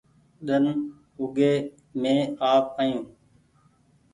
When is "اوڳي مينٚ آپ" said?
1.17-2.65